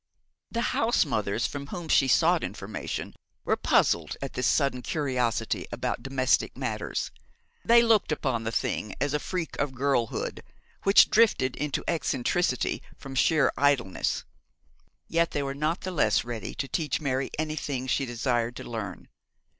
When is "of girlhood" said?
9.59-10.41